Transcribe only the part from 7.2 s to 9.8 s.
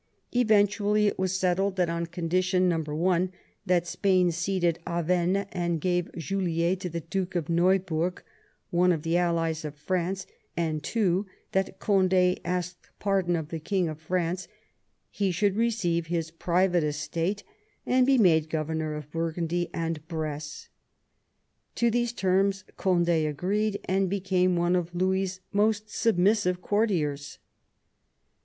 of Neuburg, one of the allies of